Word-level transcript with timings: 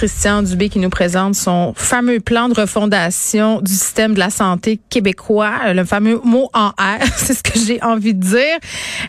Christian 0.00 0.42
Dubé 0.42 0.70
qui 0.70 0.78
nous 0.78 0.88
présente 0.88 1.34
son 1.34 1.74
fameux 1.76 2.20
plan 2.20 2.48
de 2.48 2.58
refondation 2.58 3.60
du 3.60 3.70
système 3.70 4.14
de 4.14 4.18
la 4.18 4.30
santé 4.30 4.80
québécois, 4.88 5.74
le 5.74 5.84
fameux 5.84 6.18
mot 6.24 6.48
en 6.54 6.68
R, 6.68 7.04
c'est 7.18 7.34
ce 7.34 7.42
que 7.42 7.58
j'ai 7.58 7.82
envie 7.82 8.14
de 8.14 8.22
dire. 8.22 8.58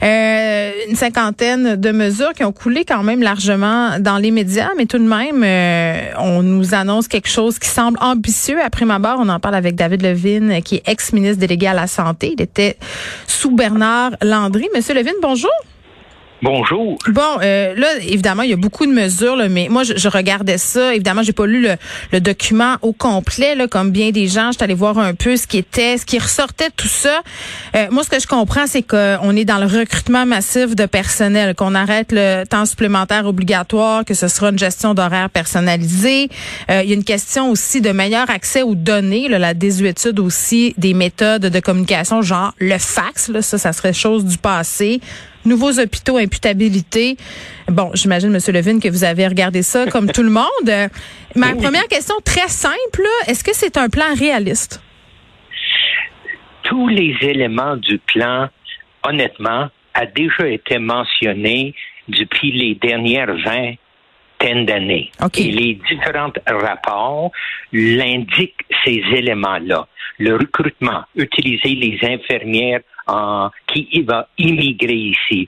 Euh, 0.03 0.71
une 0.89 0.97
cinquantaine 0.97 1.77
de 1.77 1.91
mesures 1.91 2.33
qui 2.33 2.43
ont 2.43 2.51
coulé 2.51 2.83
quand 2.83 3.03
même 3.03 3.23
largement 3.23 3.99
dans 4.01 4.17
les 4.17 4.31
médias, 4.31 4.71
mais 4.75 4.85
tout 4.85 4.97
de 4.97 5.07
même, 5.07 5.41
euh, 5.45 6.11
on 6.19 6.43
nous 6.43 6.75
annonce 6.75 7.07
quelque 7.07 7.29
chose 7.29 7.57
qui 7.57 7.69
semble 7.69 7.97
ambitieux. 8.01 8.61
Après 8.61 8.83
ma 8.83 8.99
barre, 8.99 9.19
on 9.21 9.29
en 9.29 9.39
parle 9.39 9.55
avec 9.55 9.75
David 9.75 10.01
Levine, 10.01 10.61
qui 10.61 10.75
est 10.75 10.83
ex-ministre 10.89 11.39
délégué 11.39 11.67
à 11.67 11.73
la 11.73 11.87
santé. 11.87 12.33
Il 12.37 12.41
était 12.41 12.75
sous 13.27 13.51
Bernard 13.51 14.11
Landry. 14.21 14.67
Monsieur 14.75 14.93
Levine, 14.93 15.15
bonjour. 15.21 15.51
Bonjour. 16.43 16.97
Bon, 17.07 17.37
euh, 17.43 17.75
là, 17.75 17.87
évidemment, 18.01 18.41
il 18.41 18.49
y 18.49 18.53
a 18.53 18.57
beaucoup 18.57 18.87
de 18.87 18.91
mesures, 18.91 19.35
là, 19.35 19.47
mais 19.47 19.67
moi, 19.69 19.83
je, 19.83 19.93
je 19.95 20.07
regardais 20.07 20.57
ça. 20.57 20.95
Évidemment, 20.95 21.21
j'ai 21.21 21.33
pas 21.33 21.45
lu 21.45 21.61
le, 21.61 21.75
le, 22.11 22.19
document 22.19 22.77
au 22.81 22.93
complet, 22.93 23.53
là, 23.53 23.67
comme 23.67 23.91
bien 23.91 24.09
des 24.09 24.27
gens. 24.27 24.51
J'étais 24.51 24.63
allée 24.63 24.73
voir 24.73 24.97
un 24.97 25.13
peu 25.13 25.37
ce 25.37 25.45
qui 25.45 25.59
était, 25.59 25.99
ce 25.99 26.05
qui 26.05 26.17
ressortait 26.17 26.71
tout 26.75 26.87
ça. 26.87 27.21
Euh, 27.75 27.87
moi, 27.91 28.03
ce 28.03 28.09
que 28.09 28.19
je 28.19 28.25
comprends, 28.25 28.65
c'est 28.65 28.81
qu'on 28.81 29.35
est 29.35 29.45
dans 29.45 29.59
le 29.59 29.67
recrutement 29.67 30.25
massif 30.25 30.75
de 30.75 30.87
personnel, 30.87 31.53
qu'on 31.53 31.75
arrête 31.75 32.11
le 32.11 32.43
temps 32.45 32.65
supplémentaire 32.65 33.27
obligatoire, 33.27 34.03
que 34.03 34.15
ce 34.15 34.27
sera 34.27 34.49
une 34.49 34.57
gestion 34.57 34.95
d'horaire 34.95 35.29
personnalisée. 35.29 36.29
Euh, 36.71 36.81
il 36.83 36.89
y 36.89 36.93
a 36.93 36.95
une 36.95 37.03
question 37.03 37.51
aussi 37.51 37.81
de 37.81 37.91
meilleur 37.91 38.31
accès 38.31 38.63
aux 38.63 38.73
données, 38.73 39.29
là, 39.29 39.37
la 39.37 39.53
désuétude 39.53 40.19
aussi 40.19 40.73
des 40.79 40.95
méthodes 40.95 41.43
de 41.43 41.59
communication, 41.59 42.23
genre 42.23 42.55
le 42.57 42.79
fax, 42.79 43.29
là, 43.29 43.43
ça, 43.43 43.59
ça 43.59 43.73
serait 43.73 43.93
chose 43.93 44.25
du 44.25 44.39
passé 44.39 45.01
nouveaux 45.45 45.79
hôpitaux, 45.79 46.17
imputabilité. 46.17 47.17
Bon, 47.67 47.91
j'imagine, 47.93 48.29
Monsieur 48.29 48.53
Levine, 48.53 48.79
que 48.79 48.89
vous 48.89 49.03
avez 49.03 49.27
regardé 49.27 49.61
ça 49.61 49.85
comme 49.87 50.11
tout 50.11 50.23
le 50.23 50.29
monde. 50.29 50.89
Ma 51.35 51.55
première 51.55 51.87
question, 51.87 52.15
très 52.23 52.47
simple, 52.47 53.07
est-ce 53.27 53.43
que 53.43 53.53
c'est 53.53 53.77
un 53.77 53.89
plan 53.89 54.13
réaliste? 54.17 54.81
Tous 56.63 56.87
les 56.87 57.15
éléments 57.21 57.77
du 57.77 57.97
plan, 57.99 58.49
honnêtement, 59.03 59.69
a 59.93 60.05
déjà 60.05 60.47
été 60.47 60.77
mentionné 60.77 61.73
depuis 62.07 62.51
les 62.51 62.75
dernières 62.75 63.35
20 63.35 63.75
d'années. 64.65 65.11
Okay. 65.21 65.47
Et 65.47 65.51
les 65.51 65.79
différents 65.89 66.31
rapports 66.47 67.31
l'indiquent 67.71 68.65
ces 68.83 69.03
éléments-là. 69.13 69.87
Le 70.17 70.35
recrutement, 70.35 71.03
utiliser 71.15 71.75
les 71.75 71.99
infirmières 72.01 72.81
qui 73.67 74.01
va 74.01 74.27
immigrer 74.37 74.93
ici, 75.13 75.47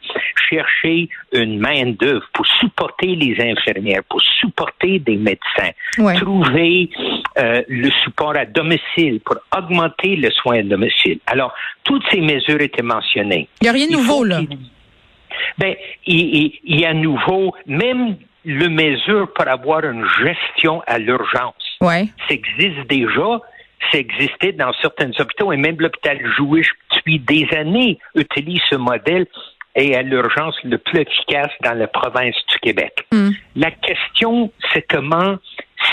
chercher 0.49 1.09
une 1.31 1.59
main-d'œuvre 1.59 2.25
pour 2.33 2.45
supporter 2.59 3.15
les 3.15 3.35
infirmières, 3.51 4.03
pour 4.09 4.21
supporter 4.39 4.99
des 4.99 5.17
médecins, 5.17 5.71
Ouais. 5.97 6.15
trouver 6.15 6.89
euh, 7.37 7.61
le 7.67 7.89
support 8.03 8.35
à 8.35 8.45
domicile 8.45 9.19
pour 9.25 9.37
augmenter 9.57 10.15
le 10.15 10.29
soin 10.31 10.59
à 10.59 10.63
domicile. 10.63 11.19
Alors, 11.27 11.53
toutes 11.83 12.03
ces 12.11 12.21
mesures 12.21 12.61
étaient 12.61 12.83
mentionnées. 12.83 13.47
Il 13.61 13.65
n'y 13.65 13.69
a 13.69 13.73
rien 13.73 13.87
de 13.87 13.93
nouveau, 13.93 14.23
là. 14.23 14.41
Ben, 15.57 15.75
il 16.05 16.51
y 16.63 16.85
a 16.85 16.93
nouveau, 16.93 17.55
même 17.65 18.17
le 18.45 18.67
mesure 18.69 19.31
pour 19.33 19.47
avoir 19.47 19.83
une 19.85 20.05
gestion 20.23 20.81
à 20.85 20.99
l'urgence. 20.99 21.53
Ouais. 21.81 22.07
Ça 22.27 22.35
existe 22.35 22.87
déjà. 22.89 23.39
Ça 23.91 23.99
existait 23.99 24.53
dans 24.53 24.73
certains 24.81 25.11
hôpitaux 25.19 25.51
et 25.51 25.57
même 25.57 25.77
l'hôpital 25.79 26.19
Jouish, 26.35 26.71
depuis 26.95 27.19
des 27.19 27.47
années, 27.55 27.99
utilise 28.15 28.61
ce 28.69 28.75
modèle 28.75 29.27
et 29.75 29.95
à 29.95 30.01
l'urgence 30.01 30.55
le 30.63 30.77
plus 30.77 31.01
efficace 31.01 31.51
dans 31.63 31.73
la 31.73 31.87
province 31.87 32.35
du 32.51 32.59
Québec. 32.59 33.05
Mm. 33.11 33.31
La 33.55 33.71
question, 33.71 34.51
c'est 34.71 34.83
comment 34.87 35.37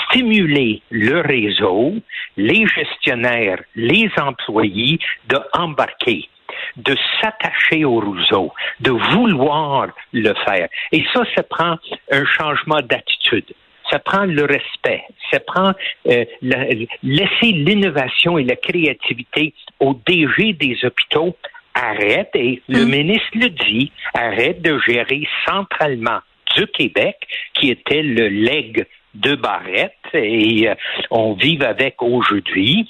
stimuler 0.09 0.83
le 0.91 1.21
réseau, 1.21 1.95
les 2.37 2.67
gestionnaires, 2.67 3.63
les 3.75 4.11
employés 4.19 4.99
de 5.29 5.39
embarquer 5.55 6.29
de 6.77 6.97
s'attacher 7.21 7.85
au 7.85 7.99
réseau, 8.01 8.53
de 8.81 8.91
vouloir 8.91 9.89
le 10.13 10.35
faire. 10.47 10.69
Et 10.93 11.05
ça, 11.13 11.23
ça 11.35 11.43
prend 11.43 11.77
un 12.11 12.25
changement 12.25 12.81
d'attitude. 12.83 13.53
Ça 13.91 13.99
prend 13.99 14.25
le 14.25 14.45
respect. 14.45 15.03
Ça 15.33 15.41
prend 15.41 15.73
euh, 16.09 16.25
la- 16.43 16.67
laisser 17.03 17.53
l'innovation 17.53 18.39
et 18.39 18.45
la 18.45 18.57
créativité 18.57 19.55
au 19.81 19.95
DG 20.07 20.53
des 20.55 20.77
hôpitaux. 20.85 21.37
Arrête, 21.75 22.31
et 22.35 22.61
le 22.69 22.85
ministre 22.85 23.29
le 23.35 23.49
dit, 23.49 23.93
arrête 24.13 24.61
de 24.61 24.79
gérer 24.87 25.23
centralement 25.47 26.19
du 26.57 26.67
Québec, 26.67 27.17
qui 27.55 27.71
était 27.71 28.03
le 28.03 28.27
leg 28.29 28.85
de 29.15 29.37
Barrette, 29.37 29.95
et 30.13 30.69
euh, 30.69 30.75
on 31.11 31.35
vive 31.35 31.63
avec 31.63 32.03
aujourd'hui. 32.03 32.89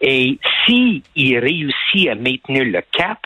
Et 0.00 0.38
si 0.64 1.02
il 1.14 1.38
réussit 1.38 2.08
à 2.08 2.14
maintenir 2.14 2.64
le 2.64 2.80
cap, 2.92 3.18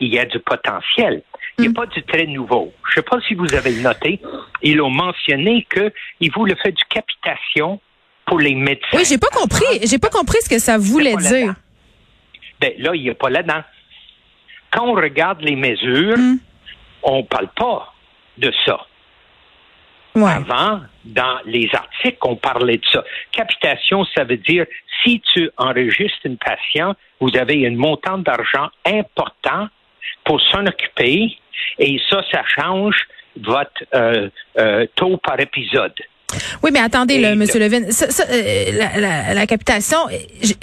il 0.00 0.14
y 0.14 0.18
a 0.18 0.24
du 0.24 0.38
potentiel. 0.40 1.22
Il 1.58 1.62
n'y 1.62 1.68
a 1.68 1.72
pas 1.72 1.86
du 1.86 2.02
très 2.02 2.26
nouveau. 2.26 2.72
Je 2.88 3.00
ne 3.00 3.04
sais 3.04 3.08
pas 3.08 3.20
si 3.26 3.34
vous 3.34 3.54
avez 3.54 3.72
noté, 3.80 4.20
ils 4.62 4.80
ont 4.80 4.90
mentionné 4.90 5.66
qu'ils 5.72 6.32
voulaient 6.32 6.56
faire 6.56 6.72
du 6.72 6.82
capitation 6.90 7.80
pour 8.26 8.40
les 8.40 8.54
médecins. 8.54 8.88
Oui, 8.96 9.04
j'ai 9.08 9.18
pas 9.18 9.28
compris. 9.28 9.64
J'ai 9.84 9.98
pas 9.98 10.08
compris 10.10 10.38
ce 10.42 10.48
que 10.48 10.58
ça 10.58 10.78
voulait 10.78 11.16
dire. 11.16 11.54
Ben, 12.60 12.72
là, 12.78 12.92
il 12.94 13.02
n'y 13.02 13.10
a 13.10 13.14
pas 13.14 13.30
là-dedans. 13.30 13.62
Quand 14.70 14.86
on 14.88 14.94
regarde 14.94 15.40
les 15.42 15.54
mesures, 15.56 16.16
Mm. 16.16 16.38
on 17.04 17.18
ne 17.18 17.22
parle 17.22 17.48
pas 17.54 17.92
de 18.38 18.52
ça. 18.64 18.80
Ouais. 20.16 20.30
Avant, 20.30 20.80
dans 21.04 21.38
les 21.44 21.68
articles, 21.72 22.18
on 22.22 22.36
parlait 22.36 22.78
de 22.78 22.84
ça. 22.92 23.04
Capitation, 23.32 24.04
ça 24.16 24.24
veut 24.24 24.36
dire 24.36 24.64
si 25.02 25.20
tu 25.32 25.50
enregistres 25.56 26.24
une 26.24 26.38
patient, 26.38 26.94
vous 27.20 27.36
avez 27.36 27.66
un 27.66 27.74
montant 27.74 28.18
d'argent 28.18 28.70
important 28.86 29.68
pour 30.24 30.40
s'en 30.40 30.66
occuper 30.66 31.36
et 31.78 32.00
ça, 32.10 32.22
ça 32.30 32.42
change 32.56 32.96
votre 33.42 33.70
euh, 33.94 34.28
euh, 34.58 34.86
taux 34.94 35.16
par 35.18 35.38
épisode. 35.40 35.92
Oui, 36.62 36.70
mais 36.72 36.80
attendez, 36.80 37.18
là, 37.20 37.34
Monsieur 37.36 37.60
Levin, 37.60 37.90
ça, 37.92 38.10
ça, 38.10 38.24
euh, 38.28 38.64
la, 38.72 39.00
la- 39.00 39.34
la 39.34 39.46
capitation, 39.46 39.98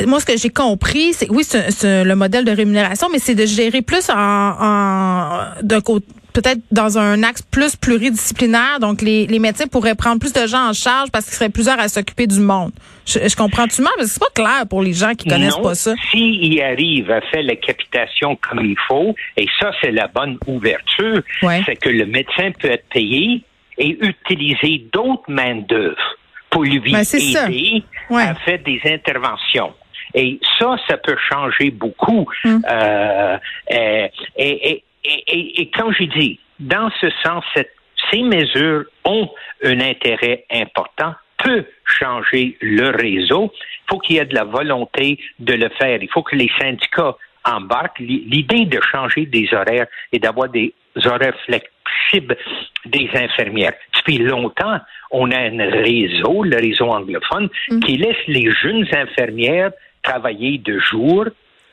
moi, 0.06 0.20
ce 0.20 0.26
que 0.26 0.36
j'ai 0.38 0.50
compris, 0.50 1.14
c'est 1.14 1.30
oui, 1.30 1.44
c'est 1.46 1.72
c'est 1.72 2.04
le 2.04 2.16
modèle 2.16 2.44
de 2.44 2.52
rémunération, 2.52 3.08
mais 3.12 3.20
c'est 3.20 3.36
de 3.36 3.46
gérer 3.46 3.82
plus 3.82 4.10
en, 4.10 4.16
en 4.18 5.40
d'un 5.62 5.80
côté 5.82 6.06
peut-être 6.34 6.60
dans 6.72 6.98
un 6.98 7.24
axe 7.24 7.42
plus 7.42 7.76
pluridisciplinaire. 7.76 8.80
Donc, 8.80 9.02
les, 9.02 9.28
les 9.28 9.40
médecins 9.40 9.68
pourraient 9.68 9.96
prendre 9.96 10.20
plus 10.20 10.34
de 10.34 10.46
gens 10.48 10.70
en 10.70 10.74
charge 10.74 11.10
parce 11.12 11.26
qu'ils 11.26 11.34
seraient 11.36 11.50
plusieurs 11.50 11.80
à 11.80 11.88
s'occuper 11.88 12.28
du 12.28 12.40
monde. 12.40 12.72
Je, 13.06 13.20
je 13.28 13.36
comprends-tu 13.36 13.82
mal? 13.82 13.92
Parce 13.98 14.08
que 14.08 14.14
c'est 14.14 14.20
pas 14.20 14.34
clair 14.44 14.68
pour 14.70 14.82
les 14.82 14.94
gens 14.94 15.14
qui 15.14 15.28
connaissent 15.28 15.58
non, 15.58 15.64
pas 15.64 15.76
ça. 15.76 15.94
S'il 16.12 16.62
arrive 16.62 17.10
à 17.12 17.22
faire 17.22 17.44
la 17.44 17.56
capitation 17.56 18.38
comme 18.38 18.66
il 18.66 18.78
faut, 18.88 19.16
et 19.38 19.48
ça, 19.60 19.72
c'est 19.82 19.92
la 19.92 20.08
bonne 20.08 20.38
ouverture, 20.48 21.22
Ouais. 21.44 21.62
c'est 21.66 21.76
que 21.76 21.90
le 21.90 22.06
médecin 22.06 22.52
peut 22.60 22.70
être 22.72 22.88
payé 22.90 23.42
et 23.78 23.98
utiliser 24.06 24.86
d'autres 24.94 25.24
main-d'œuvre 25.30 25.96
pour 26.50 26.64
lui 26.64 26.80
Ben, 26.80 27.02
aider 27.02 27.84
Ouais. 28.10 28.24
à 28.24 28.36
faire 28.36 28.60
des 28.64 28.80
interventions. 28.86 29.74
Et 30.14 30.40
ça, 30.60 30.76
ça 30.90 30.98
peut 30.98 31.16
changer 31.32 31.72
beaucoup. 31.72 32.28
Hum. 32.44 32.62
Euh, 32.70 33.38
et, 33.70 34.70
et, 34.72 34.84
et, 35.04 35.24
et, 35.28 35.62
et 35.62 35.70
comme 35.72 35.94
je 35.94 36.04
dis, 36.04 36.40
dans 36.60 36.90
ce 37.02 37.10
sens, 37.24 37.44
cette- 37.56 37.74
ces 38.12 38.22
mesures 38.24 38.86
ont 39.06 39.30
un 39.64 39.80
intérêt 39.80 40.46
important, 40.52 41.14
peut 41.38 41.66
changer 41.86 42.58
le 42.62 42.90
réseau. 42.90 43.52
Il 43.54 43.90
faut 43.90 44.00
qu'il 44.00 44.16
y 44.18 44.20
ait 44.20 44.26
de 44.26 44.36
la 44.36 44.44
volonté 44.44 45.20
de 45.40 45.54
le 45.54 45.70
faire. 45.80 45.98
Il 46.02 46.10
faut 46.10 46.24
que 46.24 46.36
les 46.36 46.52
syndicats 46.60 47.16
embarquent. 47.46 48.00
L'idée 48.00 48.66
de 48.66 48.80
changer 48.92 49.26
des 49.26 49.48
horaires 49.54 49.88
et 50.12 50.20
d'avoir 50.20 50.50
des 50.50 50.74
horaires 51.06 51.38
flexibles 51.46 52.38
des 52.86 53.10
infirmières. 53.16 53.74
Depuis 53.96 54.18
longtemps, 54.18 54.80
on 55.12 55.32
a 55.32 55.38
un 55.40 55.70
réseau, 55.70 56.44
le 56.44 56.58
réseau 56.58 56.90
anglophone, 56.90 57.50
qui 57.86 57.98
laisse 57.98 58.18
les 58.28 58.52
jeunes 58.52 58.88
infirmières 58.94 59.72
travailler 60.04 60.58
de 60.58 60.80
jour, 60.80 61.26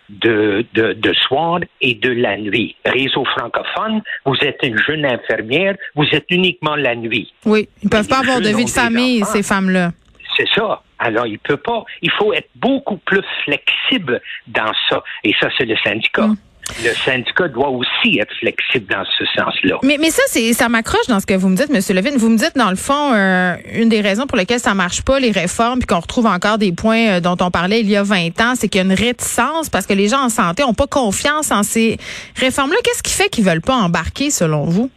de, 0.08 0.64
de, 0.74 0.92
de 0.94 1.12
soir 1.14 1.60
et 1.80 1.94
de 1.94 2.10
la 2.10 2.36
nuit. 2.36 2.76
Réseau 2.84 3.24
francophone, 3.24 4.02
vous 4.24 4.36
êtes 4.42 4.58
une 4.62 4.78
jeune 4.78 5.04
infirmière, 5.04 5.76
vous 5.94 6.06
êtes 6.12 6.26
uniquement 6.30 6.76
la 6.76 6.94
nuit. 6.94 7.32
Oui, 7.44 7.68
ils 7.82 7.88
peuvent 7.88 8.06
Mais 8.08 8.08
pas 8.16 8.20
avoir 8.20 8.40
de 8.40 8.48
vie 8.48 8.64
de 8.64 8.70
famille, 8.70 9.22
enfants. 9.22 9.32
ces 9.32 9.42
femmes-là. 9.42 9.92
C'est 10.36 10.48
ça. 10.54 10.82
Alors, 10.98 11.26
il 11.26 11.38
peut 11.38 11.56
pas. 11.56 11.84
Il 12.02 12.10
faut 12.12 12.32
être 12.32 12.48
beaucoup 12.56 12.96
plus 12.98 13.22
flexible 13.44 14.20
dans 14.46 14.72
ça. 14.88 15.02
Et 15.24 15.32
ça, 15.40 15.48
c'est 15.56 15.64
le 15.64 15.76
syndicat. 15.84 16.26
Mm. 16.28 16.36
Le 16.84 16.94
syndicat 16.94 17.48
doit 17.48 17.70
aussi 17.70 18.18
être 18.18 18.32
flexible 18.38 18.86
dans 18.92 19.04
ce 19.04 19.24
sens-là. 19.36 19.78
Mais, 19.82 19.96
mais 19.98 20.10
ça, 20.10 20.22
c'est 20.26 20.52
ça 20.52 20.68
m'accroche 20.68 21.06
dans 21.08 21.20
ce 21.20 21.26
que 21.26 21.34
vous 21.34 21.48
me 21.48 21.56
dites, 21.56 21.70
M. 21.70 21.96
Levin. 21.96 22.16
Vous 22.16 22.28
me 22.28 22.36
dites, 22.36 22.56
dans 22.56 22.70
le 22.70 22.76
fond, 22.76 23.12
euh, 23.14 23.56
une 23.74 23.88
des 23.88 24.00
raisons 24.00 24.26
pour 24.26 24.36
lesquelles 24.36 24.60
ça 24.60 24.74
marche 24.74 25.02
pas, 25.02 25.18
les 25.18 25.30
réformes, 25.30 25.80
puis 25.80 25.86
qu'on 25.86 26.00
retrouve 26.00 26.26
encore 26.26 26.58
des 26.58 26.72
points 26.72 27.16
euh, 27.16 27.20
dont 27.20 27.36
on 27.40 27.50
parlait 27.50 27.80
il 27.80 27.88
y 27.88 27.96
a 27.96 28.02
20 28.02 28.40
ans, 28.40 28.52
c'est 28.54 28.68
qu'il 28.68 28.80
y 28.80 28.82
a 28.82 28.86
une 28.86 28.98
réticence 28.98 29.68
parce 29.70 29.86
que 29.86 29.94
les 29.94 30.08
gens 30.08 30.24
en 30.24 30.28
santé 30.28 30.62
ont 30.62 30.74
pas 30.74 30.86
confiance 30.86 31.50
en 31.50 31.62
ces 31.62 31.96
réformes-là. 32.36 32.76
Qu'est-ce 32.84 33.02
qui 33.02 33.12
fait 33.12 33.28
qu'ils 33.28 33.44
veulent 33.44 33.60
pas 33.60 33.74
embarquer, 33.74 34.30
selon 34.30 34.64
vous? 34.64 34.90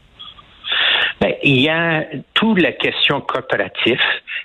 Ben, 1.19 1.33
il 1.44 1.62
y 1.62 1.69
a 1.69 2.03
toute 2.33 2.59
la 2.59 2.71
question 2.71 3.21
corporative. 3.21 4.00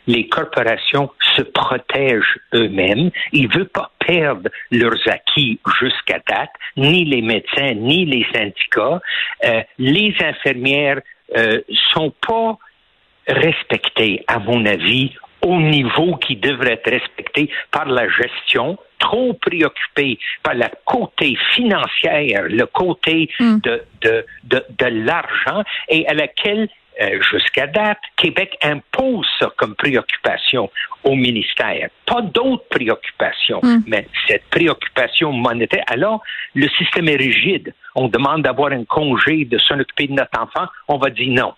Les 0.06 0.28
corporations 0.28 1.10
se 1.36 1.42
protègent 1.42 2.38
eux-mêmes. 2.54 3.10
Ils 3.32 3.48
ne 3.48 3.52
veulent 3.52 3.68
pas 3.68 3.92
perdre 4.06 4.50
leurs 4.70 5.08
acquis 5.08 5.58
jusqu'à 5.80 6.20
date, 6.28 6.50
ni 6.76 7.04
les 7.04 7.22
médecins, 7.22 7.74
ni 7.74 8.04
les 8.04 8.26
syndicats. 8.32 9.00
Euh, 9.44 9.62
les 9.78 10.14
infirmières 10.20 11.00
euh, 11.36 11.60
sont 11.92 12.12
pas 12.26 12.58
respectées, 13.26 14.24
à 14.28 14.38
mon 14.38 14.64
avis, 14.66 15.12
au 15.42 15.60
niveau 15.60 16.16
qui 16.16 16.36
devrait 16.36 16.72
être 16.72 16.90
respecté 16.90 17.50
par 17.70 17.86
la 17.86 18.08
gestion, 18.08 18.78
trop 18.98 19.34
préoccupé 19.34 20.18
par 20.42 20.54
le 20.54 20.66
côté 20.84 21.36
financier, 21.54 22.36
le 22.48 22.64
côté 22.66 23.28
mm. 23.38 23.58
de, 23.60 23.82
de, 24.02 24.26
de, 24.44 24.64
de 24.78 24.86
l'argent 24.86 25.62
et 25.88 26.06
à 26.08 26.14
laquelle 26.14 26.68
euh, 27.00 27.20
jusqu'à 27.30 27.66
date, 27.66 27.98
Québec 28.16 28.56
impose 28.62 29.26
ça 29.38 29.52
comme 29.56 29.74
préoccupation 29.74 30.70
au 31.04 31.14
ministère. 31.14 31.88
Pas 32.06 32.22
d'autres 32.22 32.66
préoccupations, 32.70 33.60
mm. 33.62 33.84
mais 33.86 34.06
cette 34.28 34.44
préoccupation 34.50 35.32
monétaire. 35.32 35.84
Alors, 35.88 36.22
le 36.54 36.68
système 36.70 37.08
est 37.08 37.16
rigide. 37.16 37.74
On 37.94 38.08
demande 38.08 38.42
d'avoir 38.42 38.72
un 38.72 38.84
congé, 38.84 39.44
de 39.44 39.58
s'en 39.58 39.78
occuper 39.78 40.06
de 40.06 40.14
notre 40.14 40.40
enfant. 40.40 40.66
On 40.88 40.98
va 40.98 41.10
dire 41.10 41.32
non 41.32 41.54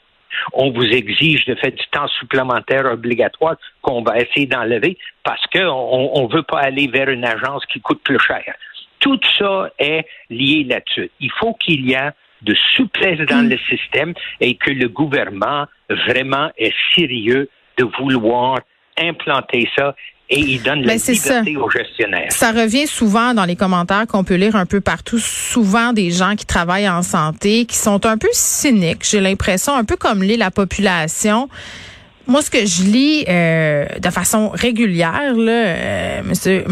on 0.53 0.71
vous 0.71 0.85
exige 0.85 1.45
de 1.47 1.55
faire 1.55 1.73
du 1.73 1.85
temps 1.91 2.09
supplémentaire 2.09 2.87
obligatoire 2.87 3.57
qu'on 3.83 4.03
va 4.03 4.19
essayer 4.19 4.47
d'enlever 4.47 4.99
parce 5.25 5.45
qu'on 5.47 6.23
ne 6.23 6.33
veut 6.33 6.43
pas 6.43 6.61
aller 6.61 6.87
vers 6.87 7.09
une 7.09 7.25
agence 7.25 7.65
qui 7.67 7.81
coûte 7.81 8.03
plus 8.03 8.21
cher. 8.21 8.45
Tout 9.01 9.19
ça 9.39 9.71
est 9.79 10.07
lié 10.29 10.65
là-dessus. 10.69 11.11
Il 11.21 11.31
faut 11.33 11.55
qu'il 11.55 11.89
y 11.89 11.95
ait 11.95 12.11
de 12.43 12.55
souplesse 12.77 13.21
dans 13.27 13.49
le 13.49 13.59
système 13.69 14.15
et 14.41 14.55
que 14.57 14.71
le 14.71 14.89
gouvernement 14.89 15.67
vraiment 15.91 16.51
est 16.57 16.75
sérieux 16.95 17.49
de 17.79 17.85
vouloir 17.99 18.61
implanter 18.99 19.69
ça 19.77 19.95
et 20.31 20.41
il 20.41 20.63
donne 20.63 20.83
la 20.83 20.95
liberté 20.95 21.57
aux 21.57 21.71
gestionnaires. 21.71 22.31
Ça 22.31 22.53
revient 22.53 22.87
souvent 22.87 23.33
dans 23.33 23.45
les 23.45 23.57
commentaires 23.57 24.07
qu'on 24.07 24.25
peut 24.25 24.35
lire 24.35 24.57
un 24.57 24.67
peu 24.67 24.81
partout, 24.81 25.19
souvent 25.19 25.93
des 25.93 26.11
gens 26.11 26.37
qui 26.37 26.45
travaillent 26.45 26.89
en 26.89 27.03
santé, 27.03 27.65
qui 27.65 27.77
sont 27.77 28.05
un 28.05 28.19
peu 28.19 28.29
cyniques, 28.33 29.05
j'ai 29.09 29.21
l'impression, 29.21 29.75
un 29.75 29.85
peu 29.85 29.97
comme 29.97 30.23
lit 30.23 30.37
la 30.37 30.51
population. 30.51 31.49
Moi, 32.27 32.43
ce 32.43 32.51
que 32.51 32.67
je 32.67 32.83
lis 32.83 33.25
euh, 33.27 33.87
de 33.99 34.11
façon 34.11 34.51
régulière, 34.51 35.35
là, 35.35 35.51
euh, 35.51 36.23
monsieur, 36.25 36.65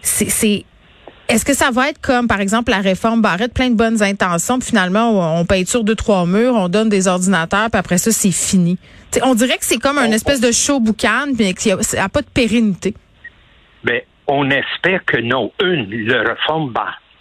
c'est 0.00 0.64
est-ce 1.30 1.44
que 1.44 1.54
ça 1.54 1.70
va 1.70 1.88
être 1.88 2.00
comme, 2.00 2.26
par 2.26 2.40
exemple, 2.40 2.70
la 2.70 2.78
réforme 2.78 3.22
Barrette, 3.22 3.54
plein 3.54 3.70
de 3.70 3.76
bonnes 3.76 4.02
intentions, 4.02 4.58
puis 4.58 4.68
finalement, 4.68 5.40
on 5.40 5.46
sur 5.64 5.84
deux, 5.84 5.94
trois 5.94 6.26
murs, 6.26 6.54
on 6.54 6.68
donne 6.68 6.88
des 6.88 7.08
ordinateurs, 7.08 7.70
puis 7.70 7.78
après 7.78 7.98
ça, 7.98 8.10
c'est 8.10 8.32
fini? 8.32 8.78
on 9.22 9.34
dirait 9.34 9.58
que 9.58 9.64
c'est 9.64 9.78
comme 9.78 9.98
un 9.98 10.12
espèce 10.12 10.40
de 10.40 10.52
show 10.52 10.78
boucan, 10.78 11.26
mais 11.38 11.54
qu'il 11.54 11.74
n'y 11.74 11.98
a, 11.98 12.08
pas 12.08 12.22
de 12.22 12.28
pérennité. 12.32 12.94
Ben, 13.82 14.00
on 14.26 14.48
espère 14.50 15.04
que 15.04 15.16
non. 15.16 15.52
Une, 15.60 16.06
la 16.06 16.22
réforme 16.22 16.72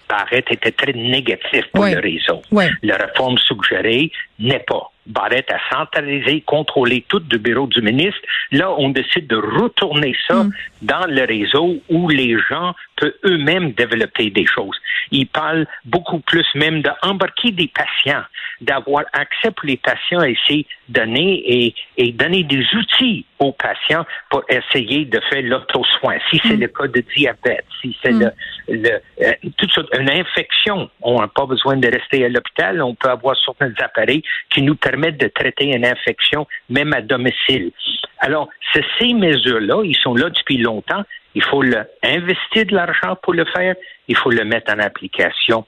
Barrette 0.07 0.51
était 0.51 0.71
très 0.71 0.93
négative 0.93 1.65
pour 1.73 1.85
le 1.85 1.99
réseau. 1.99 2.41
La 2.83 2.97
réforme 2.97 3.37
suggérée 3.37 4.11
n'est 4.39 4.63
pas. 4.67 4.91
Barrette 5.07 5.51
a 5.51 5.59
centralisé, 5.75 6.41
contrôlé 6.41 7.03
tout 7.07 7.21
le 7.31 7.37
bureau 7.37 7.67
du 7.67 7.81
ministre. 7.81 8.19
Là, 8.51 8.71
on 8.77 8.89
décide 8.89 9.27
de 9.27 9.37
retourner 9.37 10.15
ça 10.27 10.43
mm. 10.43 10.51
dans 10.83 11.05
le 11.07 11.25
réseau 11.25 11.77
où 11.89 12.09
les 12.09 12.37
gens 12.49 12.75
peuvent 12.95 13.13
eux-mêmes 13.25 13.71
développer 13.71 14.29
des 14.29 14.45
choses. 14.45 14.77
Ils 15.11 15.27
parlent 15.27 15.65
beaucoup 15.85 16.19
plus 16.19 16.45
même 16.55 16.81
d'embarquer 16.81 17.51
des 17.51 17.67
patients, 17.67 18.23
d'avoir 18.61 19.03
accès 19.13 19.51
pour 19.51 19.65
les 19.65 19.77
patients 19.77 20.21
et 20.23 20.37
essayer 20.43 20.67
donner 20.89 21.43
et, 21.45 21.75
et 21.97 22.11
donner 22.11 22.43
des 22.43 22.65
outils 22.75 23.25
aux 23.39 23.53
patients 23.53 24.05
pour 24.29 24.43
essayer 24.49 25.05
de 25.05 25.19
faire 25.29 25.43
l'auto-soin. 25.43 26.17
Si 26.29 26.41
c'est 26.43 26.57
mm. 26.57 26.61
le 26.61 26.67
cas 26.67 26.87
de 26.87 27.03
diabète, 27.15 27.65
si 27.81 27.95
c'est 28.03 28.11
mm. 28.11 28.19
le, 28.67 28.75
le 28.75 28.89
euh, 29.21 29.33
toute 29.57 29.71
sorte, 29.71 29.87
une 29.97 30.09
infection, 30.09 30.89
on 31.01 31.21
n'a 31.21 31.27
pas 31.27 31.45
besoin 31.45 31.77
de 31.77 31.87
rester 31.87 32.25
à 32.25 32.29
l'hôpital, 32.29 32.81
on 32.81 32.95
peut 32.95 33.09
avoir 33.09 33.35
certains 33.43 33.73
appareils 33.79 34.23
qui 34.49 34.61
nous 34.61 34.75
permettent 34.75 34.88
de 34.91 35.27
traiter 35.27 35.65
une 35.65 35.85
infection 35.85 36.47
même 36.69 36.93
à 36.93 37.01
domicile. 37.01 37.71
Alors, 38.19 38.49
ces 38.73 39.13
mesures-là, 39.13 39.81
ils 39.83 39.95
sont 39.95 40.15
là 40.15 40.29
depuis 40.29 40.57
longtemps. 40.57 41.03
Il 41.35 41.43
faut 41.43 41.61
le, 41.61 41.85
investir 42.03 42.65
de 42.65 42.75
l'argent 42.75 43.17
pour 43.21 43.33
le 43.33 43.45
faire. 43.45 43.75
Il 44.07 44.17
faut 44.17 44.31
le 44.31 44.43
mettre 44.43 44.73
en 44.73 44.79
application 44.79 45.65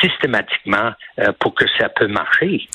systématiquement 0.00 0.90
euh, 1.20 1.32
pour 1.38 1.54
que 1.54 1.64
ça 1.78 1.88
peut 1.88 2.08
marcher. 2.08 2.68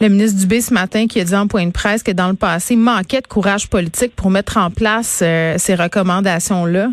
Le 0.00 0.08
ministre 0.08 0.40
Dubé 0.40 0.60
ce 0.60 0.74
matin 0.74 1.06
qui 1.06 1.20
a 1.20 1.24
dit 1.24 1.34
en 1.34 1.46
point 1.46 1.66
de 1.66 1.72
presse 1.72 2.02
que 2.02 2.10
dans 2.10 2.28
le 2.28 2.34
passé, 2.34 2.74
il 2.74 2.80
manquait 2.80 3.20
de 3.20 3.26
courage 3.26 3.68
politique 3.68 4.14
pour 4.16 4.30
mettre 4.30 4.56
en 4.56 4.70
place 4.70 5.22
euh, 5.24 5.54
ces 5.58 5.74
recommandations-là. 5.74 6.90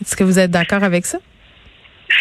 Est-ce 0.00 0.16
que 0.16 0.24
vous 0.24 0.38
êtes 0.38 0.50
d'accord 0.50 0.82
avec 0.82 1.06
ça? 1.06 1.18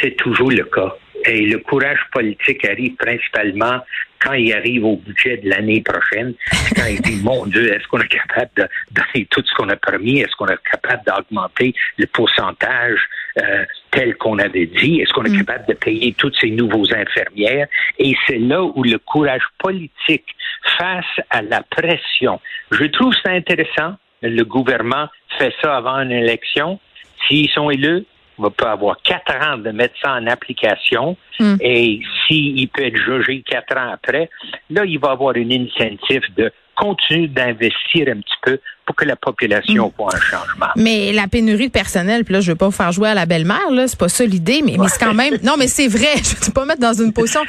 C'est 0.01 0.15
toujours 0.17 0.51
le 0.51 0.63
cas. 0.65 0.95
Et 1.29 1.45
le 1.45 1.59
courage 1.59 1.99
politique 2.11 2.65
arrive 2.65 2.95
principalement 2.95 3.79
quand 4.19 4.33
il 4.33 4.53
arrive 4.53 4.83
au 4.83 4.97
budget 4.97 5.37
de 5.37 5.49
l'année 5.49 5.81
prochaine. 5.81 6.33
Quand 6.75 6.85
il 6.85 6.99
dit, 7.01 7.17
mon 7.23 7.45
Dieu, 7.45 7.71
est-ce 7.73 7.87
qu'on 7.87 7.99
est 7.99 8.07
capable 8.07 8.51
de 8.57 8.67
donner 8.91 9.27
tout 9.29 9.43
ce 9.45 9.53
qu'on 9.55 9.69
a 9.69 9.75
permis? 9.75 10.19
Est-ce 10.19 10.35
qu'on 10.35 10.47
est 10.47 10.57
capable 10.69 11.03
d'augmenter 11.05 11.73
le 11.97 12.07
pourcentage 12.07 12.99
euh, 13.37 13.63
tel 13.91 14.15
qu'on 14.15 14.39
avait 14.39 14.65
dit? 14.65 15.01
Est-ce 15.01 15.13
qu'on 15.13 15.23
est 15.23 15.29
mm. 15.29 15.45
capable 15.45 15.67
de 15.67 15.73
payer 15.73 16.13
toutes 16.17 16.35
ces 16.41 16.49
nouveaux 16.49 16.91
infirmières? 16.93 17.67
Et 17.99 18.15
c'est 18.27 18.39
là 18.39 18.63
où 18.63 18.83
le 18.83 18.97
courage 18.97 19.43
politique 19.59 20.35
face 20.77 21.05
à 21.29 21.41
la 21.43 21.61
pression. 21.61 22.41
Je 22.71 22.85
trouve 22.85 23.13
ça 23.23 23.31
intéressant. 23.31 23.95
Le 24.21 24.43
gouvernement 24.43 25.07
fait 25.37 25.53
ça 25.61 25.77
avant 25.77 25.99
une 25.99 26.11
élection. 26.11 26.79
S'ils 27.27 27.49
sont 27.49 27.69
élus, 27.69 28.05
va 28.39 28.49
pas 28.49 28.71
avoir 28.71 29.01
quatre 29.03 29.35
ans 29.35 29.57
de 29.57 29.71
mettre 29.71 29.95
ça 30.01 30.13
en 30.13 30.27
application 30.27 31.17
hmm. 31.39 31.55
et 31.61 31.99
s'il 32.27 32.67
peut 32.69 32.85
être 32.85 32.97
jugé 32.97 33.41
quatre 33.41 33.77
ans 33.77 33.91
après, 33.93 34.29
là, 34.69 34.85
il 34.85 34.99
va 34.99 35.11
avoir 35.11 35.35
une 35.35 35.51
incentive 35.51 36.23
de 36.35 36.51
continuer 36.75 37.27
d'investir 37.27 38.07
un 38.07 38.21
petit 38.21 38.37
peu 38.41 38.59
pour 38.89 38.95
que 38.95 39.05
la 39.05 39.15
population 39.15 39.89
mm. 39.89 39.91
voit 39.99 40.15
un 40.15 40.19
changement. 40.19 40.65
Mais 40.75 41.13
la 41.13 41.27
pénurie 41.27 41.67
de 41.67 41.71
personnel, 41.71 42.25
puis 42.25 42.33
là, 42.33 42.41
je 42.41 42.51
veux 42.51 42.55
pas 42.55 42.65
vous 42.65 42.71
faire 42.71 42.91
jouer 42.91 43.09
à 43.09 43.13
la 43.13 43.27
belle-mère, 43.27 43.69
là, 43.69 43.87
c'est 43.87 43.99
pas 43.99 44.09
ça 44.09 44.25
l'idée, 44.25 44.63
mais, 44.65 44.77
mais 44.79 44.87
c'est 44.87 44.97
quand 44.97 45.13
même, 45.13 45.37
non, 45.43 45.57
mais 45.59 45.67
c'est 45.67 45.87
vrai, 45.87 46.07
je 46.15 46.43
veux 46.43 46.51
pas 46.51 46.65
mettre 46.65 46.79
dans 46.79 46.93
une 46.93 47.13
position 47.13 47.41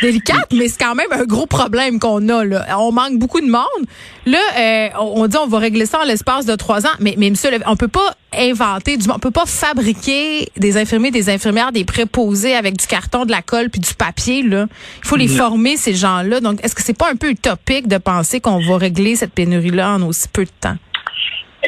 délicate, 0.00 0.52
mais 0.52 0.68
c'est 0.68 0.78
quand 0.78 0.94
même 0.94 1.10
un 1.10 1.24
gros 1.24 1.46
problème 1.46 1.98
qu'on 1.98 2.28
a, 2.28 2.44
là. 2.44 2.78
On 2.78 2.92
manque 2.92 3.18
beaucoup 3.18 3.40
de 3.40 3.50
monde. 3.50 3.86
Là, 4.24 4.38
euh, 4.56 4.88
on 5.00 5.26
dit 5.26 5.36
on 5.36 5.48
va 5.48 5.58
régler 5.58 5.84
ça 5.84 5.98
en 6.02 6.04
l'espace 6.04 6.46
de 6.46 6.54
trois 6.54 6.86
ans, 6.86 6.94
mais, 7.00 7.16
mais 7.18 7.28
monsieur, 7.28 7.50
on 7.66 7.74
peut 7.74 7.88
pas 7.88 8.14
inventer, 8.32 8.96
du, 8.96 9.10
on 9.10 9.18
peut 9.18 9.32
pas 9.32 9.46
fabriquer 9.46 10.48
des 10.56 10.76
infirmiers, 10.76 11.10
des 11.10 11.28
infirmières, 11.28 11.72
des 11.72 11.84
préposés 11.84 12.54
avec 12.54 12.76
du 12.76 12.86
carton, 12.86 13.24
de 13.24 13.32
la 13.32 13.42
colle 13.42 13.68
puis 13.68 13.80
du 13.80 13.94
papier, 13.94 14.44
là. 14.44 14.66
Il 15.02 15.08
faut 15.08 15.16
les 15.16 15.28
former, 15.28 15.76
ces 15.76 15.94
gens-là. 15.94 16.38
Donc, 16.38 16.64
est-ce 16.64 16.76
que 16.76 16.82
c'est 16.84 16.96
pas 16.96 17.10
un 17.10 17.16
peu 17.16 17.30
utopique 17.30 17.88
de 17.88 17.98
penser 17.98 18.40
qu'on 18.40 18.60
va 18.60 18.76
régler 18.76 19.16
cette 19.16 19.32
pénurie-là 19.32 19.94
en 19.94 20.02
aussi 20.02 20.28
peu 20.28 20.44
de 20.44 20.50
temps? 20.60 20.76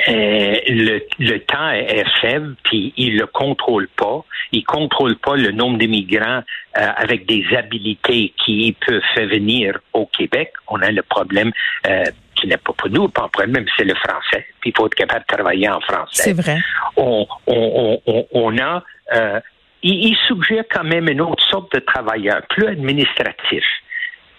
Euh, 0.09 0.57
le, 0.69 1.01
le, 1.19 1.39
temps 1.41 1.71
est, 1.71 2.05
faible, 2.21 2.55
puis 2.65 2.93
il 2.97 3.17
le 3.19 3.27
contrôle 3.27 3.89
pas. 3.89 4.25
Il 4.53 4.65
contrôle 4.65 5.17
pas 5.17 5.37
le 5.37 5.53
nombre 5.53 5.79
d'immigrants 5.79 6.43
euh, 6.79 6.89
avec 6.97 7.27
des 7.27 7.45
habilités 7.57 8.33
qui 8.45 8.77
peuvent 8.87 9.03
faire 9.15 9.29
venir 9.29 9.79
au 9.93 10.07
Québec. 10.07 10.53
On 10.69 10.81
a 10.83 10.91
le 10.91 11.03
problème 11.03 11.53
euh, 11.87 12.05
qui 12.35 12.47
n'est 12.47 12.57
pas 12.57 12.73
pour 12.73 12.91
nous, 12.91 13.09
pas 13.09 13.25
un 13.25 13.29
problème, 13.29 13.65
c'est 13.77 13.85
le 13.85 13.95
français. 13.95 14.47
Puis 14.61 14.71
il 14.71 14.73
faut 14.77 14.87
être 14.87 14.95
capable 14.95 15.25
de 15.29 15.35
travailler 15.35 15.69
en 15.69 15.81
français. 15.81 16.23
C'est 16.23 16.33
vrai. 16.35 16.59
On, 16.97 17.27
on, 17.47 18.01
on, 18.07 18.27
on 18.33 18.59
a 18.59 18.83
il, 19.83 20.09
il, 20.09 20.17
suggère 20.27 20.65
quand 20.71 20.85
même 20.85 21.09
une 21.09 21.21
autre 21.21 21.45
sorte 21.49 21.73
de 21.75 21.81
travailleur, 21.81 22.43
plus 22.49 22.67
administratif, 22.67 23.65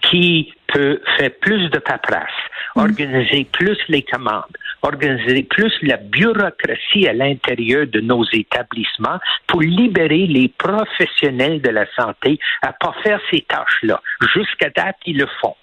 qui 0.02 0.52
peut 0.66 1.00
faire 1.16 1.30
plus 1.40 1.68
de 1.70 1.78
paperasse. 1.78 2.30
Organiser 2.78 3.44
plus 3.52 3.78
les 3.88 4.02
commandes, 4.02 4.56
organiser 4.82 5.42
plus 5.42 5.72
la 5.82 5.96
bureaucratie 5.96 7.08
à 7.08 7.12
l'intérieur 7.12 7.86
de 7.86 8.00
nos 8.00 8.24
établissements 8.32 9.18
pour 9.46 9.62
libérer 9.62 10.26
les 10.26 10.48
professionnels 10.48 11.60
de 11.60 11.70
la 11.70 11.86
santé 11.94 12.38
à 12.62 12.72
pas 12.72 12.94
faire 13.02 13.20
ces 13.30 13.40
tâches-là. 13.42 14.00
Jusqu'à 14.34 14.70
date, 14.70 14.96
ils 15.06 15.18
le 15.18 15.26
font. 15.40 15.54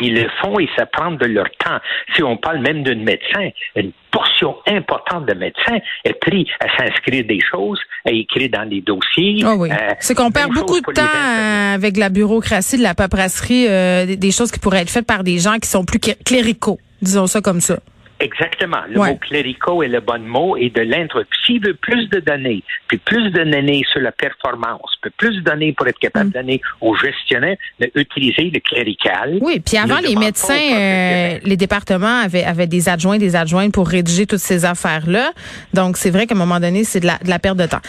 Ils 0.00 0.14
le 0.14 0.28
font 0.40 0.58
et 0.58 0.68
ça 0.76 0.86
prend 0.86 1.10
de 1.10 1.26
leur 1.26 1.48
temps. 1.58 1.78
Si 2.14 2.22
on 2.22 2.36
parle 2.36 2.60
même 2.60 2.82
d'un 2.82 2.96
médecin, 2.96 3.50
une 3.76 3.92
portion 4.10 4.56
importante 4.66 5.26
de 5.26 5.34
médecins 5.34 5.78
est 6.04 6.18
pris 6.20 6.48
à 6.60 6.76
s'inscrire 6.76 7.24
des 7.24 7.40
choses, 7.40 7.80
à 8.04 8.10
écrire 8.10 8.48
dans 8.50 8.68
les 8.68 8.80
dossiers. 8.80 9.42
Oh 9.44 9.54
oui. 9.58 9.70
Euh, 9.70 9.94
c'est 10.00 10.14
qu'on 10.14 10.30
perd 10.30 10.52
beaucoup 10.52 10.80
de 10.80 10.92
temps 10.92 11.02
euh, 11.02 11.74
avec 11.74 11.96
la 11.96 12.08
bureaucratie, 12.08 12.78
de 12.78 12.82
la 12.82 12.94
paperasserie, 12.94 13.66
euh, 13.68 14.16
des 14.16 14.30
choses 14.30 14.50
qui 14.50 14.58
pourraient 14.58 14.82
être 14.82 14.90
faites 14.90 15.06
par 15.06 15.24
des 15.24 15.38
gens 15.38 15.58
qui 15.58 15.68
sont 15.68 15.84
plus 15.84 15.98
cléricaux, 15.98 16.78
disons 17.02 17.26
ça 17.26 17.40
comme 17.40 17.60
ça. 17.60 17.78
Exactement. 18.20 18.78
Le 18.88 18.98
mot 18.98 19.16
clérico 19.16 19.82
est 19.82 19.88
le 19.88 20.00
bon 20.00 20.20
mot 20.20 20.56
et 20.56 20.70
de 20.70 20.80
l'intro. 20.80 21.20
S'il 21.44 21.64
veut 21.64 21.74
plus 21.74 22.08
de 22.08 22.20
données, 22.20 22.62
puis 22.88 22.98
plus 22.98 23.30
de 23.30 23.44
données 23.44 23.84
sur 23.90 24.00
la 24.00 24.12
performance, 24.12 24.96
puis 25.00 25.10
plus 25.16 25.36
de 25.36 25.40
données 25.40 25.72
pour 25.72 25.86
être 25.86 25.98
capable 25.98 26.26
mm. 26.26 26.32
de 26.32 26.38
donner 26.38 26.60
aux 26.80 26.96
gestionnaires, 26.96 27.56
d'utiliser 27.94 28.50
le 28.50 28.60
clérical. 28.60 29.38
Oui, 29.40 29.60
puis 29.60 29.76
avant, 29.76 29.98
les 29.98 30.16
médecins, 30.16 30.54
euh, 30.54 31.38
les 31.42 31.56
départements 31.56 32.22
avaient, 32.22 32.44
avaient 32.44 32.66
des 32.66 32.88
adjoints, 32.88 33.18
des 33.18 33.36
adjointes 33.36 33.72
pour 33.72 33.88
rédiger 33.88 34.26
toutes 34.26 34.40
ces 34.40 34.64
affaires-là. 34.64 35.32
Donc, 35.72 35.96
c'est 35.96 36.10
vrai 36.10 36.26
qu'à 36.26 36.34
un 36.34 36.38
moment 36.38 36.60
donné, 36.60 36.84
c'est 36.84 37.00
de 37.00 37.06
la, 37.06 37.18
de 37.18 37.30
la 37.30 37.38
perte 37.38 37.56
de 37.56 37.66
temps. 37.66 37.82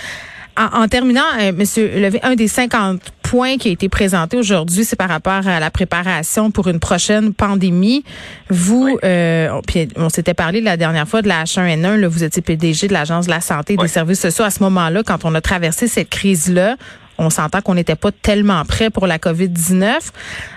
En, 0.57 0.89
terminant, 0.89 1.21
euh, 1.39 1.53
Monsieur 1.53 1.87
Levé, 1.87 2.19
un 2.21 2.35
des 2.35 2.49
50 2.49 2.99
points 3.29 3.57
qui 3.57 3.69
a 3.69 3.71
été 3.71 3.89
présenté 3.89 4.37
aujourd'hui, 4.37 4.83
c'est 4.83 4.95
par 4.95 5.07
rapport 5.07 5.47
à 5.47 5.59
la 5.59 5.69
préparation 5.69 6.49
pour 6.49 6.67
une 6.67 6.79
prochaine 6.79 7.31
pandémie. 7.31 8.03
Vous, 8.49 8.97
euh, 9.03 9.61
on 9.97 10.09
s'était 10.09 10.33
parlé 10.33 10.61
la 10.61 10.77
dernière 10.77 11.07
fois 11.07 11.21
de 11.21 11.27
la 11.27 11.43
H1N1, 11.43 11.97
là, 11.97 12.07
vous 12.07 12.23
étiez 12.23 12.41
PDG 12.41 12.87
de 12.87 12.93
l'Agence 12.93 13.27
de 13.27 13.31
la 13.31 13.39
santé 13.39 13.73
et 13.73 13.77
des 13.77 13.87
services 13.87 14.21
sociaux 14.21 14.45
à 14.45 14.49
ce 14.49 14.63
moment-là, 14.63 15.03
quand 15.03 15.25
on 15.25 15.35
a 15.35 15.41
traversé 15.41 15.87
cette 15.87 16.09
crise-là 16.09 16.75
on 17.21 17.29
s'entend 17.29 17.59
qu'on 17.59 17.75
n'était 17.75 17.97
pas 17.97 18.13
tellement 18.13 18.63
prêt 18.63 18.89
pour 18.89 19.05
la 19.05 19.17
COVID-19. 19.17 19.83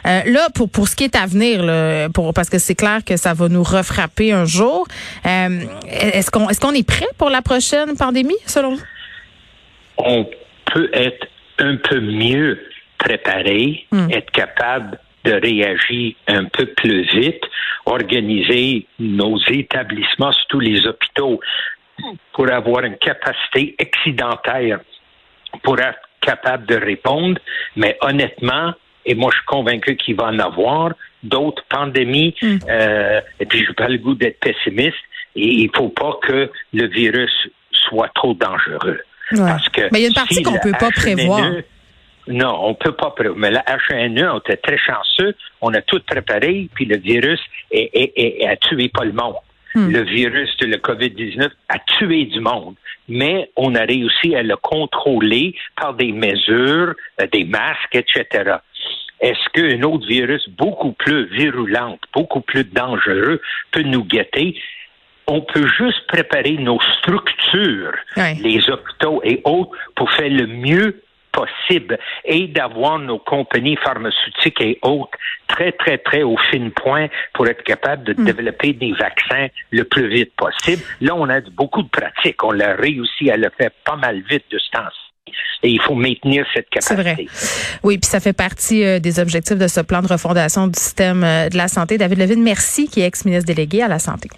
Euh, 0.06 0.20
là, 0.26 0.48
pour, 0.54 0.70
pour 0.70 0.86
ce 0.86 0.94
qui 0.94 1.02
est 1.02 1.16
à 1.16 1.26
venir, 1.26 1.60
là, 1.64 2.08
pour, 2.08 2.32
parce 2.32 2.48
que 2.48 2.60
c'est 2.60 2.76
clair 2.76 3.00
que 3.04 3.16
ça 3.16 3.34
va 3.34 3.48
nous 3.48 3.64
refrapper 3.64 4.30
un 4.30 4.44
jour, 4.44 4.86
euh, 5.26 5.64
est-ce 5.88 6.30
qu'on 6.30 6.48
est, 6.48 6.60
qu'on 6.60 6.70
est 6.70 6.86
prêt 6.86 7.08
pour 7.18 7.30
la 7.30 7.42
prochaine 7.42 7.96
pandémie, 7.96 8.36
selon 8.46 8.76
vous? 8.76 8.82
on 9.98 10.24
peut 10.72 10.88
être 10.94 11.26
un 11.62 11.76
peu 11.76 12.00
mieux 12.00 12.59
préparé, 12.99 13.87
hmm. 13.90 14.11
être 14.11 14.31
capable 14.31 14.99
de 15.25 15.33
réagir 15.33 16.14
un 16.26 16.45
peu 16.45 16.66
plus 16.66 17.02
vite, 17.14 17.42
organiser 17.87 18.87
nos 18.99 19.38
établissements, 19.49 20.33
surtout 20.33 20.61
les 20.61 20.87
hôpitaux, 20.87 21.40
pour 22.33 22.50
avoir 22.50 22.85
une 22.85 22.97
capacité 22.97 23.75
excédentaire 23.78 24.81
pour 25.62 25.78
être 25.78 26.00
capable 26.21 26.66
de 26.66 26.76
répondre. 26.76 27.38
Mais 27.76 27.97
honnêtement, 28.00 28.73
et 29.04 29.14
moi 29.14 29.31
je 29.31 29.37
suis 29.37 29.47
convaincu 29.47 29.97
qu'il 29.97 30.16
va 30.16 30.25
en 30.25 30.38
avoir 30.38 30.92
d'autres 31.23 31.64
pandémies, 31.69 32.35
hmm. 32.42 32.59
euh, 32.69 33.21
et 33.38 33.47
puis 33.47 33.62
je 33.62 33.69
n'ai 33.69 33.75
pas 33.75 33.88
le 33.88 33.99
goût 33.99 34.14
d'être 34.14 34.40
pessimiste, 34.40 35.04
et 35.37 35.47
il 35.47 35.66
ne 35.66 35.76
faut 35.76 35.88
pas 35.88 36.19
que 36.23 36.50
le 36.73 36.87
virus 36.88 37.49
soit 37.71 38.11
trop 38.14 38.35
dangereux. 38.35 39.00
Parce 39.30 39.68
que 39.68 39.82
Mais 39.92 40.00
il 40.00 40.02
y 40.02 40.04
a 40.04 40.08
une 40.08 40.14
partie 40.14 40.42
qu'on 40.42 40.52
ne 40.52 40.58
peut 40.58 40.72
pas 40.78 40.90
prévoir. 40.90 41.50
Non, 42.28 42.56
on 42.62 42.74
peut 42.74 42.92
pas 42.92 43.10
prévoir. 43.10 43.36
Mais 43.38 43.50
la 43.50 43.62
H1N1, 43.62 44.30
on 44.30 44.38
était 44.38 44.56
très 44.56 44.78
chanceux. 44.78 45.34
On 45.60 45.74
a 45.74 45.82
tout 45.82 46.00
préparé, 46.06 46.68
puis 46.74 46.84
le 46.84 46.98
virus 46.98 47.40
est, 47.70 48.46
a 48.46 48.56
tué 48.56 48.88
pas 48.88 49.04
le 49.04 49.12
monde. 49.12 49.36
Hmm. 49.74 49.90
Le 49.90 50.02
virus 50.02 50.54
de 50.58 50.66
la 50.66 50.76
COVID-19 50.76 51.48
a 51.68 51.78
tué 51.98 52.26
du 52.26 52.40
monde. 52.40 52.74
Mais 53.08 53.50
on 53.56 53.74
a 53.74 53.80
réussi 53.80 54.36
à 54.36 54.42
le 54.42 54.56
contrôler 54.56 55.54
par 55.76 55.94
des 55.94 56.12
mesures, 56.12 56.94
euh, 57.20 57.26
des 57.32 57.44
masques, 57.44 57.94
etc. 57.94 58.56
Est-ce 59.20 59.48
qu'un 59.52 59.82
autre 59.82 60.06
virus 60.06 60.48
beaucoup 60.50 60.92
plus 60.92 61.26
virulent, 61.26 61.98
beaucoup 62.12 62.40
plus 62.40 62.64
dangereux 62.64 63.40
peut 63.70 63.82
nous 63.82 64.04
guetter? 64.04 64.60
On 65.32 65.40
peut 65.40 65.66
juste 65.66 66.06
préparer 66.08 66.56
nos 66.58 66.78
structures, 66.98 67.94
les 68.16 68.68
hôpitaux 68.68 69.22
et 69.24 69.40
autres, 69.44 69.70
pour 69.94 70.10
faire 70.12 70.28
le 70.28 70.46
mieux 70.46 71.02
possible 71.32 71.98
et 72.26 72.46
d'avoir 72.48 72.98
nos 72.98 73.18
compagnies 73.18 73.76
pharmaceutiques 73.76 74.60
et 74.60 74.78
autres 74.82 75.16
très, 75.48 75.72
très, 75.72 75.96
très 75.96 76.22
au 76.22 76.36
fin 76.50 76.68
point 76.70 77.06
pour 77.32 77.48
être 77.48 77.62
capable 77.62 78.04
de 78.04 78.12
hmm. 78.12 78.24
développer 78.24 78.72
des 78.74 78.92
vaccins 78.92 79.46
le 79.70 79.84
plus 79.84 80.08
vite 80.08 80.32
possible. 80.36 80.82
Là, 81.00 81.14
on 81.16 81.28
a 81.30 81.40
beaucoup 81.40 81.82
de 81.82 81.88
pratiques. 81.88 82.44
On 82.44 82.52
l'a 82.52 82.74
réussi 82.74 83.30
à 83.30 83.38
le 83.38 83.50
faire 83.56 83.70
pas 83.86 83.96
mal 83.96 84.22
vite 84.28 84.44
de 84.50 84.58
ce 84.58 84.70
temps-ci. 84.70 85.32
Et 85.62 85.70
il 85.70 85.80
faut 85.80 85.94
maintenir 85.94 86.44
cette 86.52 86.68
capacité. 86.68 87.02
Vrai. 87.02 87.26
Oui, 87.82 87.96
puis 87.96 88.10
ça 88.10 88.20
fait 88.20 88.32
partie 88.32 88.84
euh, 88.84 88.98
des 88.98 89.20
objectifs 89.20 89.56
de 89.56 89.68
ce 89.68 89.80
plan 89.80 90.02
de 90.02 90.08
refondation 90.08 90.66
du 90.66 90.78
système 90.78 91.22
euh, 91.22 91.48
de 91.48 91.56
la 91.56 91.68
santé. 91.68 91.96
David 91.96 92.18
Levine, 92.18 92.42
merci, 92.42 92.88
qui 92.88 93.00
est 93.00 93.06
ex-ministre 93.06 93.46
délégué 93.46 93.82
à 93.82 93.88
la 93.88 94.00
santé. 94.00 94.28